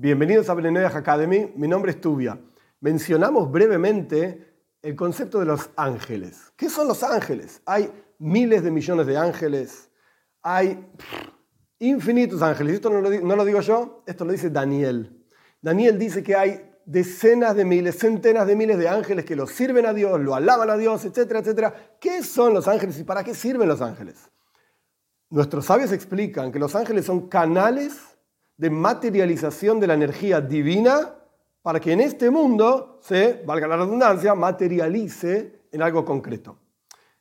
Bienvenidos 0.00 0.48
a 0.48 0.54
Blenedias 0.54 0.94
Academy, 0.94 1.52
mi 1.56 1.66
nombre 1.66 1.90
es 1.90 2.00
Tubia. 2.00 2.38
Mencionamos 2.78 3.50
brevemente 3.50 4.62
el 4.80 4.94
concepto 4.94 5.40
de 5.40 5.46
los 5.46 5.70
ángeles. 5.74 6.52
¿Qué 6.54 6.70
son 6.70 6.86
los 6.86 7.02
ángeles? 7.02 7.60
Hay 7.66 7.90
miles 8.20 8.62
de 8.62 8.70
millones 8.70 9.08
de 9.08 9.16
ángeles, 9.16 9.90
hay 10.40 10.86
infinitos 11.80 12.42
ángeles. 12.42 12.74
Esto 12.74 12.90
no 12.90 13.00
lo, 13.00 13.10
no 13.10 13.34
lo 13.34 13.44
digo 13.44 13.60
yo, 13.60 14.04
esto 14.06 14.24
lo 14.24 14.30
dice 14.30 14.50
Daniel. 14.50 15.26
Daniel 15.60 15.98
dice 15.98 16.22
que 16.22 16.36
hay 16.36 16.70
decenas 16.86 17.56
de 17.56 17.64
miles, 17.64 17.98
centenas 17.98 18.46
de 18.46 18.54
miles 18.54 18.78
de 18.78 18.88
ángeles 18.88 19.24
que 19.24 19.34
lo 19.34 19.48
sirven 19.48 19.84
a 19.84 19.92
Dios, 19.92 20.20
lo 20.20 20.36
alaban 20.36 20.70
a 20.70 20.76
Dios, 20.76 21.04
etcétera, 21.06 21.40
etcétera. 21.40 21.74
¿Qué 22.00 22.22
son 22.22 22.54
los 22.54 22.68
ángeles 22.68 23.00
y 23.00 23.02
para 23.02 23.24
qué 23.24 23.34
sirven 23.34 23.66
los 23.66 23.80
ángeles? 23.80 24.30
Nuestros 25.28 25.64
sabios 25.64 25.90
explican 25.90 26.52
que 26.52 26.60
los 26.60 26.76
ángeles 26.76 27.04
son 27.04 27.28
canales 27.28 28.17
de 28.58 28.68
materialización 28.68 29.80
de 29.80 29.86
la 29.86 29.94
energía 29.94 30.40
divina 30.40 31.14
para 31.62 31.80
que 31.80 31.92
en 31.92 32.00
este 32.00 32.28
mundo 32.28 32.98
se, 33.00 33.42
valga 33.46 33.68
la 33.68 33.76
redundancia, 33.76 34.34
materialice 34.34 35.62
en 35.72 35.80
algo 35.80 36.04
concreto. 36.04 36.58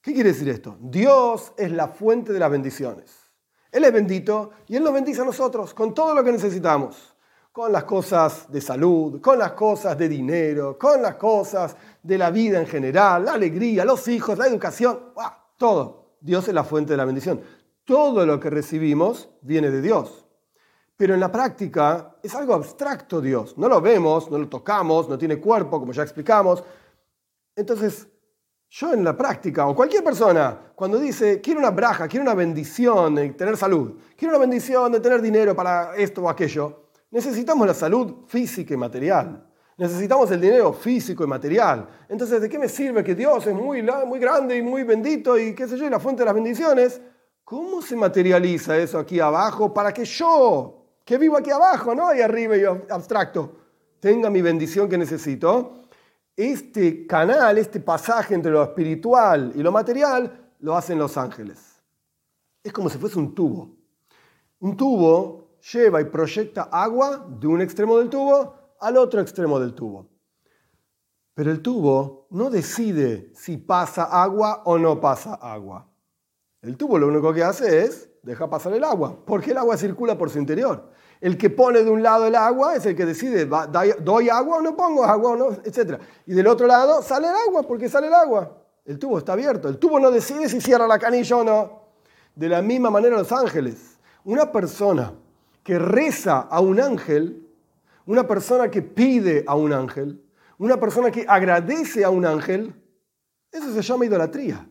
¿Qué 0.00 0.12
quiere 0.12 0.32
decir 0.32 0.48
esto? 0.48 0.76
Dios 0.80 1.52
es 1.56 1.72
la 1.72 1.88
fuente 1.88 2.32
de 2.32 2.38
las 2.38 2.50
bendiciones. 2.50 3.10
Él 3.72 3.84
es 3.84 3.92
bendito 3.92 4.50
y 4.68 4.76
Él 4.76 4.84
nos 4.84 4.92
bendice 4.92 5.22
a 5.22 5.24
nosotros 5.24 5.74
con 5.74 5.92
todo 5.92 6.14
lo 6.14 6.22
que 6.22 6.30
necesitamos. 6.30 7.16
Con 7.50 7.72
las 7.72 7.84
cosas 7.84 8.50
de 8.50 8.60
salud, 8.60 9.20
con 9.20 9.38
las 9.38 9.52
cosas 9.52 9.96
de 9.96 10.08
dinero, 10.08 10.76
con 10.76 11.00
las 11.00 11.14
cosas 11.14 11.76
de 12.02 12.18
la 12.18 12.30
vida 12.30 12.60
en 12.60 12.66
general, 12.66 13.24
la 13.24 13.34
alegría, 13.34 13.84
los 13.84 14.06
hijos, 14.08 14.36
la 14.36 14.46
educación, 14.46 14.98
todo. 15.56 16.16
Dios 16.20 16.48
es 16.48 16.54
la 16.54 16.64
fuente 16.64 16.92
de 16.92 16.96
la 16.96 17.04
bendición. 17.04 17.40
Todo 17.84 18.26
lo 18.26 18.40
que 18.40 18.50
recibimos 18.50 19.28
viene 19.40 19.70
de 19.70 19.80
Dios. 19.80 20.23
Pero 20.96 21.14
en 21.14 21.20
la 21.20 21.30
práctica 21.30 22.16
es 22.22 22.34
algo 22.34 22.54
abstracto 22.54 23.20
Dios. 23.20 23.58
No 23.58 23.68
lo 23.68 23.80
vemos, 23.80 24.30
no 24.30 24.38
lo 24.38 24.48
tocamos, 24.48 25.08
no 25.08 25.18
tiene 25.18 25.40
cuerpo, 25.40 25.80
como 25.80 25.92
ya 25.92 26.02
explicamos. 26.02 26.62
Entonces, 27.56 28.08
yo 28.70 28.92
en 28.92 29.04
la 29.04 29.16
práctica, 29.16 29.66
o 29.66 29.74
cualquier 29.74 30.02
persona, 30.02 30.72
cuando 30.74 30.98
dice, 30.98 31.40
quiero 31.40 31.60
una 31.60 31.70
braja, 31.70 32.08
quiero 32.08 32.24
una 32.24 32.34
bendición 32.34 33.14
de 33.14 33.30
tener 33.30 33.56
salud, 33.56 33.94
quiero 34.16 34.34
una 34.34 34.40
bendición 34.40 34.90
de 34.90 35.00
tener 35.00 35.22
dinero 35.22 35.54
para 35.54 35.94
esto 35.96 36.22
o 36.22 36.28
aquello, 36.28 36.88
necesitamos 37.10 37.66
la 37.66 37.74
salud 37.74 38.24
física 38.26 38.74
y 38.74 38.76
material. 38.76 39.46
Necesitamos 39.76 40.30
el 40.30 40.40
dinero 40.40 40.72
físico 40.72 41.24
y 41.24 41.26
material. 41.26 41.88
Entonces, 42.08 42.40
¿de 42.40 42.48
qué 42.48 42.58
me 42.58 42.68
sirve 42.68 43.02
que 43.02 43.14
Dios 43.14 43.44
es 43.46 43.54
muy, 43.54 43.82
muy 44.06 44.18
grande 44.20 44.56
y 44.56 44.62
muy 44.62 44.84
bendito 44.84 45.36
y 45.36 45.54
qué 45.54 45.66
sé 45.66 45.76
yo, 45.76 45.86
y 45.86 45.90
la 45.90 45.98
fuente 45.98 46.22
de 46.22 46.26
las 46.26 46.34
bendiciones? 46.34 47.00
¿Cómo 47.44 47.82
se 47.82 47.96
materializa 47.96 48.76
eso 48.76 48.98
aquí 48.98 49.20
abajo 49.20 49.74
para 49.74 49.92
que 49.92 50.04
yo, 50.04 50.83
que 51.04 51.18
vivo 51.18 51.36
aquí 51.36 51.50
abajo, 51.50 51.94
no 51.94 52.08
ahí 52.08 52.20
arriba 52.20 52.56
y 52.56 52.64
abstracto, 52.64 53.56
tenga 54.00 54.30
mi 54.30 54.42
bendición 54.42 54.88
que 54.88 54.98
necesito, 54.98 55.82
este 56.36 57.06
canal, 57.06 57.58
este 57.58 57.80
pasaje 57.80 58.34
entre 58.34 58.50
lo 58.50 58.62
espiritual 58.62 59.52
y 59.54 59.62
lo 59.62 59.70
material, 59.70 60.52
lo 60.60 60.76
hacen 60.76 60.98
los 60.98 61.16
ángeles. 61.16 61.82
Es 62.62 62.72
como 62.72 62.88
si 62.88 62.98
fuese 62.98 63.18
un 63.18 63.34
tubo. 63.34 63.76
Un 64.60 64.76
tubo 64.76 65.58
lleva 65.72 66.00
y 66.00 66.04
proyecta 66.06 66.64
agua 66.72 67.26
de 67.38 67.46
un 67.46 67.60
extremo 67.60 67.98
del 67.98 68.08
tubo 68.08 68.76
al 68.80 68.96
otro 68.96 69.20
extremo 69.20 69.60
del 69.60 69.74
tubo. 69.74 70.08
Pero 71.34 71.50
el 71.50 71.60
tubo 71.62 72.26
no 72.30 72.48
decide 72.48 73.32
si 73.34 73.58
pasa 73.58 74.04
agua 74.04 74.62
o 74.64 74.78
no 74.78 75.00
pasa 75.00 75.34
agua. 75.34 75.88
El 76.64 76.78
tubo 76.78 76.98
lo 76.98 77.08
único 77.08 77.32
que 77.34 77.42
hace 77.42 77.84
es 77.84 78.08
deja 78.22 78.48
pasar 78.48 78.72
el 78.72 78.84
agua, 78.84 79.14
porque 79.26 79.50
el 79.50 79.58
agua 79.58 79.76
circula 79.76 80.16
por 80.16 80.30
su 80.30 80.38
interior. 80.38 80.88
El 81.20 81.36
que 81.36 81.50
pone 81.50 81.82
de 81.82 81.90
un 81.90 82.02
lado 82.02 82.26
el 82.26 82.34
agua 82.34 82.74
es 82.74 82.86
el 82.86 82.96
que 82.96 83.04
decide, 83.04 83.46
doy 84.00 84.30
agua 84.30 84.56
o 84.56 84.60
no 84.62 84.74
pongo 84.74 85.04
agua, 85.04 85.32
o 85.32 85.52
etc. 85.62 86.00
Y 86.26 86.32
del 86.32 86.46
otro 86.46 86.66
lado 86.66 87.02
sale 87.02 87.28
el 87.28 87.34
agua, 87.34 87.64
porque 87.64 87.90
sale 87.90 88.06
el 88.06 88.14
agua. 88.14 88.56
El 88.86 88.98
tubo 88.98 89.18
está 89.18 89.34
abierto. 89.34 89.68
El 89.68 89.78
tubo 89.78 90.00
no 90.00 90.10
decide 90.10 90.48
si 90.48 90.58
cierra 90.58 90.86
la 90.86 90.98
canilla 90.98 91.36
o 91.36 91.44
no. 91.44 91.82
De 92.34 92.48
la 92.48 92.62
misma 92.62 92.90
manera 92.90 93.18
los 93.18 93.30
ángeles. 93.30 93.98
Una 94.24 94.50
persona 94.50 95.12
que 95.62 95.78
reza 95.78 96.40
a 96.40 96.60
un 96.60 96.80
ángel, 96.80 97.46
una 98.06 98.26
persona 98.26 98.70
que 98.70 98.80
pide 98.80 99.44
a 99.46 99.54
un 99.54 99.74
ángel, 99.74 100.24
una 100.56 100.80
persona 100.80 101.10
que 101.10 101.26
agradece 101.28 102.04
a 102.04 102.10
un 102.10 102.24
ángel, 102.24 102.74
eso 103.52 103.70
se 103.72 103.82
llama 103.82 104.06
idolatría. 104.06 104.66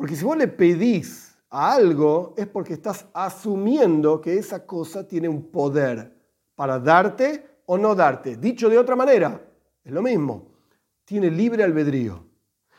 Porque 0.00 0.16
si 0.16 0.24
vos 0.24 0.34
le 0.34 0.48
pedís 0.48 1.36
a 1.50 1.74
algo 1.74 2.32
es 2.34 2.46
porque 2.46 2.72
estás 2.72 3.04
asumiendo 3.12 4.18
que 4.18 4.38
esa 4.38 4.64
cosa 4.64 5.06
tiene 5.06 5.28
un 5.28 5.50
poder 5.50 6.10
para 6.54 6.78
darte 6.78 7.58
o 7.66 7.76
no 7.76 7.94
darte. 7.94 8.38
Dicho 8.38 8.70
de 8.70 8.78
otra 8.78 8.96
manera, 8.96 9.46
es 9.84 9.92
lo 9.92 10.00
mismo. 10.00 10.52
Tiene 11.04 11.30
libre 11.30 11.64
albedrío. 11.64 12.24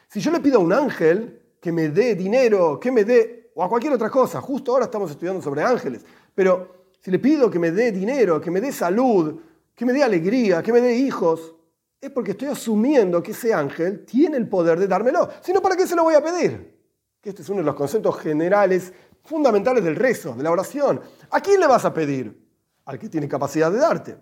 Si 0.07 0.19
yo 0.19 0.31
le 0.31 0.39
pido 0.39 0.57
a 0.57 0.63
un 0.63 0.73
ángel 0.73 1.43
que 1.61 1.71
me 1.71 1.89
dé 1.89 2.15
dinero, 2.15 2.79
que 2.79 2.91
me 2.91 3.05
dé, 3.05 3.51
o 3.53 3.63
a 3.63 3.69
cualquier 3.69 3.93
otra 3.93 4.09
cosa, 4.09 4.41
justo 4.41 4.71
ahora 4.71 4.85
estamos 4.85 5.11
estudiando 5.11 5.43
sobre 5.43 5.61
ángeles, 5.61 6.03
pero 6.33 6.88
si 6.99 7.11
le 7.11 7.19
pido 7.19 7.51
que 7.51 7.59
me 7.59 7.69
dé 7.69 7.91
dinero, 7.91 8.41
que 8.41 8.49
me 8.49 8.59
dé 8.59 8.71
salud, 8.71 9.39
que 9.75 9.85
me 9.85 9.93
dé 9.93 10.01
alegría, 10.01 10.63
que 10.63 10.73
me 10.73 10.81
dé 10.81 10.95
hijos, 10.95 11.53
es 12.01 12.09
porque 12.09 12.31
estoy 12.31 12.47
asumiendo 12.47 13.21
que 13.21 13.29
ese 13.29 13.53
ángel 13.53 14.05
tiene 14.05 14.38
el 14.38 14.49
poder 14.49 14.79
de 14.79 14.88
dármelo. 14.88 15.29
Si 15.41 15.53
no, 15.53 15.61
¿para 15.61 15.75
qué 15.75 15.85
se 15.85 15.95
lo 15.95 16.01
voy 16.01 16.15
a 16.15 16.23
pedir? 16.23 16.81
Que 17.21 17.29
este 17.29 17.43
es 17.43 17.49
uno 17.49 17.59
de 17.59 17.65
los 17.65 17.75
conceptos 17.75 18.19
generales 18.19 18.91
fundamentales 19.23 19.83
del 19.83 19.95
rezo, 19.95 20.33
de 20.33 20.43
la 20.43 20.51
oración. 20.51 20.99
¿A 21.29 21.39
quién 21.39 21.59
le 21.59 21.67
vas 21.67 21.85
a 21.85 21.93
pedir? 21.93 22.35
Al 22.85 22.97
que 22.97 23.09
tiene 23.09 23.27
capacidad 23.27 23.71
de 23.71 23.77
darte. 23.77 24.17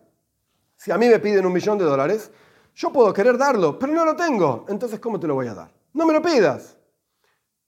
Si 0.75 0.91
a 0.91 0.97
mí 0.97 1.07
me 1.07 1.19
piden 1.19 1.45
un 1.45 1.53
millón 1.53 1.77
de 1.77 1.85
dólares, 1.85 2.29
yo 2.75 2.91
puedo 2.91 3.13
querer 3.13 3.37
darlo, 3.37 3.79
pero 3.79 3.93
no 3.93 4.03
lo 4.03 4.15
tengo. 4.15 4.65
Entonces, 4.67 4.99
¿cómo 4.99 5.19
te 5.19 5.27
lo 5.27 5.35
voy 5.35 5.47
a 5.47 5.53
dar? 5.53 5.73
No 5.93 6.05
me 6.05 6.13
lo 6.13 6.21
pidas. 6.21 6.77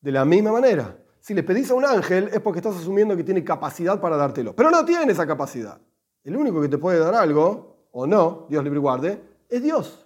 De 0.01 0.11
la 0.11 0.25
misma 0.25 0.51
manera, 0.51 0.97
si 1.21 1.33
le 1.33 1.43
pedís 1.43 1.71
a 1.71 1.75
un 1.75 1.85
ángel 1.85 2.29
es 2.33 2.41
porque 2.41 2.59
estás 2.59 2.75
asumiendo 2.75 3.15
que 3.15 3.23
tiene 3.23 3.43
capacidad 3.43 4.01
para 4.01 4.17
dártelo, 4.17 4.55
pero 4.55 4.69
no 4.69 4.83
tiene 4.83 5.11
esa 5.11 5.25
capacidad. 5.25 5.79
El 6.23 6.35
único 6.35 6.61
que 6.61 6.67
te 6.67 6.77
puede 6.77 6.99
dar 6.99 7.15
algo, 7.15 7.87
o 7.91 8.05
no, 8.05 8.47
Dios 8.49 8.63
libre 8.63 8.79
y 8.79 8.81
guarde, 8.81 9.21
es 9.47 9.63
Dios. 9.63 10.00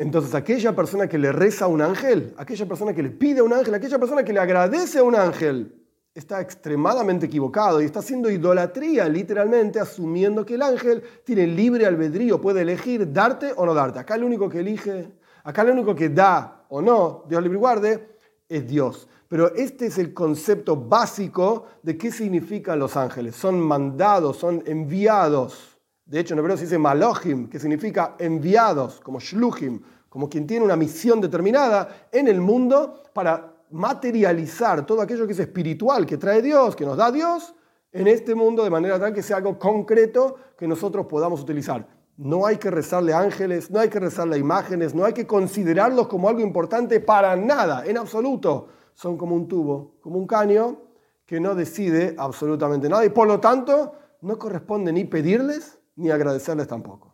Entonces, 0.00 0.34
aquella 0.34 0.74
persona 0.74 1.06
que 1.06 1.18
le 1.18 1.30
reza 1.30 1.66
a 1.66 1.68
un 1.68 1.82
ángel, 1.82 2.32
aquella 2.38 2.64
persona 2.64 2.94
que 2.94 3.02
le 3.02 3.10
pide 3.10 3.40
a 3.40 3.42
un 3.42 3.52
ángel, 3.52 3.74
aquella 3.74 3.98
persona 3.98 4.24
que 4.24 4.32
le 4.32 4.40
agradece 4.40 5.00
a 5.00 5.02
un 5.02 5.14
ángel, 5.14 5.74
está 6.14 6.40
extremadamente 6.40 7.26
equivocado 7.26 7.82
y 7.82 7.84
está 7.84 7.98
haciendo 7.98 8.30
idolatría, 8.30 9.06
literalmente 9.10 9.78
asumiendo 9.78 10.46
que 10.46 10.54
el 10.54 10.62
ángel 10.62 11.02
tiene 11.22 11.46
libre 11.46 11.84
albedrío, 11.84 12.40
puede 12.40 12.62
elegir 12.62 13.12
darte 13.12 13.52
o 13.54 13.66
no 13.66 13.74
darte. 13.74 13.98
Acá 13.98 14.14
el 14.14 14.24
único 14.24 14.48
que 14.48 14.60
elige, 14.60 15.12
acá 15.44 15.60
el 15.60 15.72
único 15.72 15.94
que 15.94 16.08
da 16.08 16.64
o 16.70 16.80
no, 16.80 17.24
Dios 17.28 17.42
libre 17.42 17.58
guarde, 17.58 18.08
es 18.48 18.66
Dios. 18.66 19.06
Pero 19.28 19.54
este 19.54 19.84
es 19.88 19.98
el 19.98 20.14
concepto 20.14 20.76
básico 20.76 21.66
de 21.82 21.98
qué 21.98 22.10
significan 22.10 22.78
los 22.78 22.96
ángeles. 22.96 23.36
Son 23.36 23.60
mandados, 23.60 24.38
son 24.38 24.62
enviados 24.64 25.69
de 26.10 26.18
hecho, 26.18 26.34
en 26.34 26.40
hebreo 26.40 26.56
se 26.56 26.64
dice 26.64 26.76
malohim, 26.76 27.48
que 27.48 27.60
significa 27.60 28.16
enviados, 28.18 29.00
como 29.00 29.20
shluchim, 29.20 29.80
como 30.08 30.28
quien 30.28 30.44
tiene 30.44 30.64
una 30.64 30.74
misión 30.74 31.20
determinada 31.20 32.08
en 32.10 32.26
el 32.26 32.40
mundo 32.40 33.04
para 33.14 33.54
materializar 33.70 34.84
todo 34.84 35.02
aquello 35.02 35.24
que 35.24 35.34
es 35.34 35.38
espiritual, 35.38 36.04
que 36.06 36.16
trae 36.16 36.42
Dios, 36.42 36.74
que 36.74 36.84
nos 36.84 36.96
da 36.96 37.12
Dios, 37.12 37.54
en 37.92 38.08
este 38.08 38.34
mundo 38.34 38.64
de 38.64 38.70
manera 38.70 38.98
tal 38.98 39.14
que 39.14 39.22
sea 39.22 39.36
algo 39.36 39.56
concreto 39.56 40.34
que 40.58 40.66
nosotros 40.66 41.06
podamos 41.06 41.42
utilizar. 41.42 41.86
No 42.16 42.44
hay 42.44 42.56
que 42.56 42.72
rezarle 42.72 43.14
ángeles, 43.14 43.70
no 43.70 43.78
hay 43.78 43.88
que 43.88 44.00
rezarle 44.00 44.36
imágenes, 44.36 44.96
no 44.96 45.04
hay 45.04 45.12
que 45.12 45.28
considerarlos 45.28 46.08
como 46.08 46.28
algo 46.28 46.40
importante 46.40 46.98
para 46.98 47.36
nada, 47.36 47.86
en 47.86 47.96
absoluto. 47.96 48.66
Son 48.94 49.16
como 49.16 49.36
un 49.36 49.46
tubo, 49.46 49.94
como 50.00 50.18
un 50.18 50.26
caño 50.26 50.76
que 51.24 51.38
no 51.38 51.54
decide 51.54 52.16
absolutamente 52.18 52.88
nada 52.88 53.04
y 53.04 53.10
por 53.10 53.28
lo 53.28 53.38
tanto 53.38 53.92
no 54.22 54.40
corresponde 54.40 54.92
ni 54.92 55.04
pedirles 55.04 55.79
ni 56.00 56.10
agradecerles 56.10 56.66
tampoco. 56.66 57.09